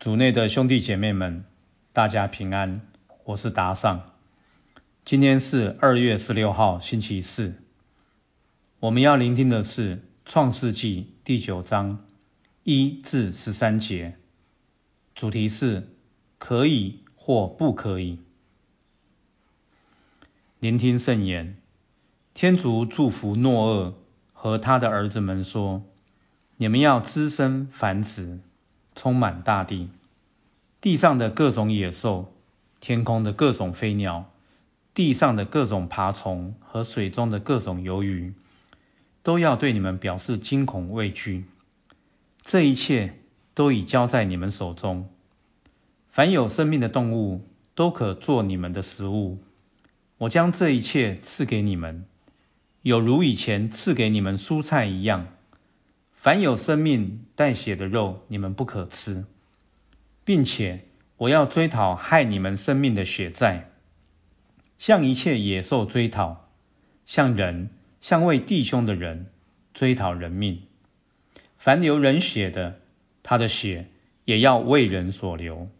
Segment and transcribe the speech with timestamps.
[0.00, 1.44] 主内的兄弟姐妹们，
[1.92, 2.80] 大家平安，
[3.24, 4.12] 我是达尚。
[5.04, 7.56] 今天是二月十六号，星期四。
[8.78, 12.06] 我们要聆听的是《创世纪》第九章
[12.64, 14.16] 一至十三节，
[15.14, 15.88] 主题是
[16.38, 18.20] 可以或不可以。
[20.60, 21.58] 聆听圣言，
[22.32, 23.98] 天主祝福诺厄
[24.32, 25.82] 和他的儿子们说
[26.56, 28.40] ：“你们要滋生繁殖。”
[28.94, 29.88] 充满大地，
[30.80, 32.32] 地上的各种野兽，
[32.80, 34.30] 天空的各种飞鸟，
[34.92, 38.32] 地上的各种爬虫和水中的各种游鱼，
[39.22, 41.44] 都要对你们表示惊恐畏惧。
[42.42, 43.18] 这一切
[43.54, 45.08] 都已交在你们手中。
[46.08, 49.38] 凡有生命的动物都可做你们的食物。
[50.18, 52.04] 我将这一切赐给你们，
[52.82, 55.28] 有如以前赐给你们蔬菜一样。
[56.20, 59.24] 凡有生命带血的肉，你们不可吃，
[60.22, 60.84] 并且
[61.16, 63.70] 我要追讨害你们生命的血债，
[64.76, 66.50] 向一切野兽追讨，
[67.06, 67.70] 向人，
[68.02, 69.30] 向为弟兄的人
[69.72, 70.60] 追讨人命。
[71.56, 72.80] 凡流人血的，
[73.22, 73.88] 他的血
[74.26, 75.70] 也要为人所流，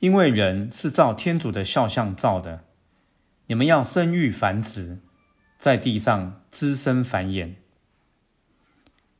[0.00, 2.64] 因为人是照天主的肖像造的。
[3.46, 4.98] 你们要生育繁殖，
[5.58, 7.54] 在地上滋生繁衍。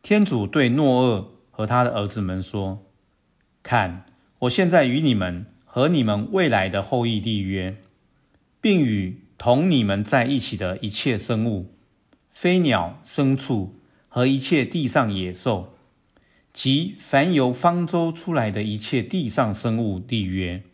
[0.02, 2.84] 天主对诺厄和他的儿子们说
[3.62, 4.04] ：“看，
[4.40, 7.76] 我现在与你们和你们未来的后裔立约，
[8.60, 11.72] 并与同你们在一起的一切生物、
[12.32, 13.76] 飞鸟、牲畜
[14.08, 15.76] 和一切地上野兽，
[16.52, 20.64] 及凡由方舟出来的一切地上生物立约。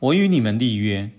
[0.00, 1.10] 我与你们立约，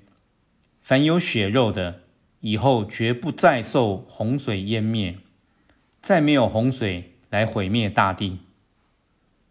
[0.79, 2.01] 凡有血肉的，
[2.41, 5.17] 以后绝不再受洪水淹灭。”
[6.01, 8.39] 再没有洪水来毁灭大地。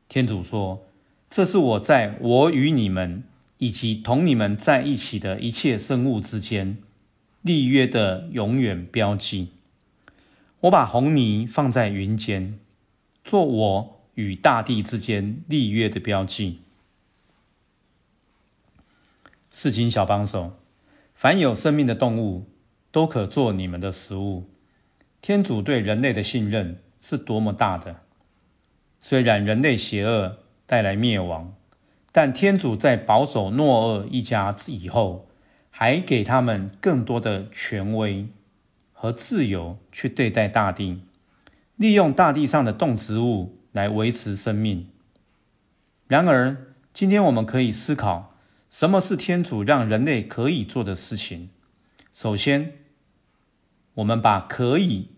[0.09, 0.87] 天主说
[1.29, 3.23] ：“这是我在我与你们
[3.59, 6.79] 以及同你们在一起的一切生物之间
[7.43, 9.51] 立约的永远标记。
[10.61, 12.59] 我把红泥放在云间，
[13.23, 16.61] 做我与大地之间立约的标记。”
[19.53, 20.57] 圣经小帮手，
[21.15, 22.49] 凡有生命的动物
[22.91, 24.49] 都可做你们的食物。
[25.21, 27.97] 天主对人类的信任是多么大的！
[29.01, 31.55] 虽然人类邪恶带来灭亡，
[32.13, 35.29] 但天主在保守诺厄一家以后，
[35.71, 38.29] 还给他们更多的权威
[38.93, 41.03] 和自由去对待大地，
[41.77, 44.89] 利用大地上的动植物来维持生命。
[46.07, 46.57] 然而，
[46.95, 48.35] 今天我们可以思考，
[48.71, 51.51] 什么是天主让人类可以做的事情？
[52.13, 52.73] 首先，
[53.99, 55.09] 我们把可以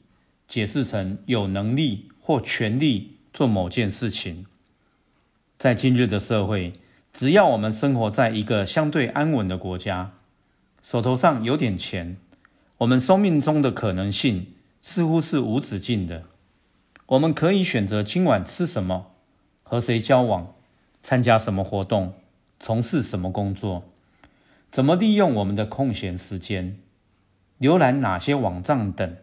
[0.49, 4.47] 解释成有能力或权力做某件事情。
[5.59, 6.73] 在今日的社会，
[7.13, 10.13] 只要我们生活在一个相对安稳的国家，
[10.81, 12.17] 手头上有点钱，
[12.79, 14.47] 我们生命中的可能性
[14.81, 16.25] 似乎是无止境的。
[17.05, 19.09] 我们可以选择今晚吃什么，
[19.63, 20.55] 和谁交往，
[21.03, 22.15] 参加什么活动，
[22.59, 23.85] 从事什么工作，
[24.71, 26.79] 怎么利用我们的空闲时间。
[27.61, 29.17] 浏览哪些网站等，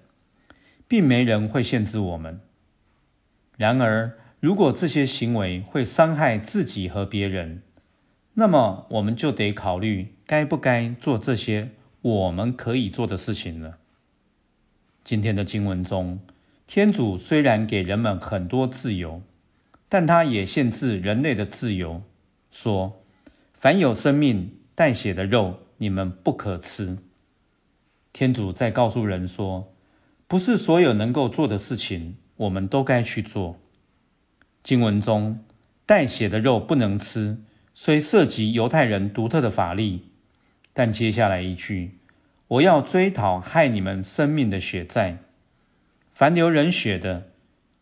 [0.87, 2.39] 并没人会限制我们。
[3.57, 7.63] 然而，如果这些行为会伤害自己和别人，
[8.35, 11.71] 那么我们就得考虑该不该做这些
[12.01, 13.79] 我们可以做的事情了。
[15.03, 16.19] 今天的经文中，
[16.67, 19.23] 天主虽然给人们很多自由，
[19.89, 22.03] 但他也限制人类的自由，
[22.51, 23.01] 说
[23.57, 26.99] ：“凡有生命带血的肉，你们不可吃。”
[28.17, 29.71] 天主在告诉人说
[30.27, 33.59] ：“不是所有能够做的事情，我们都该去做。”
[34.63, 35.45] 经文中
[35.85, 37.37] 带血的肉不能吃，
[37.75, 39.99] 虽涉及犹太人独特的法律，
[40.73, 41.99] 但接下来一句
[42.49, 45.19] ：“我要追讨害你们生命的血债。
[46.11, 47.29] 凡流人血的，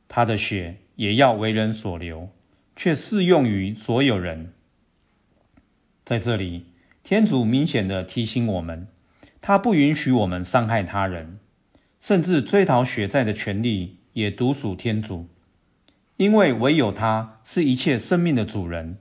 [0.09, 2.29] 他的血也要为人所流，
[2.75, 4.51] 却适用于所有人。”
[6.04, 6.65] 在这里，
[7.04, 8.89] 天主明显的提醒我们。
[9.47, 11.38] 他不允许我们伤害他人，
[12.00, 15.27] 甚至追讨血债的权利也独属天主，
[16.18, 18.97] 因为唯有他是一切生命的主人，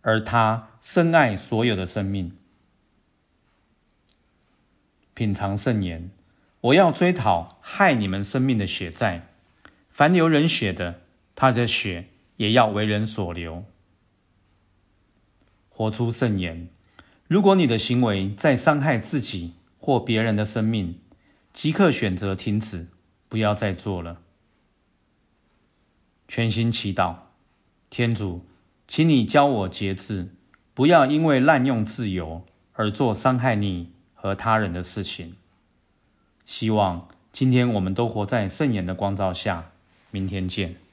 [0.00, 2.32] 而他深爱所有的生命。
[5.14, 6.10] 品尝圣言，
[6.62, 9.28] 我要追讨害你们生命的血债，
[9.88, 11.02] 凡流人血的，
[11.36, 12.06] 他的血
[12.38, 13.64] 也要为人所流。
[15.68, 16.66] 活出圣言，
[17.28, 19.52] 如果你的行为在伤害自己，
[19.86, 20.98] 或别人的生命，
[21.52, 22.88] 即刻选择停止，
[23.28, 24.20] 不要再做了。
[26.26, 27.14] 全心祈祷，
[27.88, 28.44] 天主，
[28.88, 30.34] 请你教我节制，
[30.74, 35.36] 不要因为滥用自由而做伤害你和他人的事情。
[36.44, 39.70] 希望今天我们都活在圣言的光照下。
[40.10, 40.85] 明天见。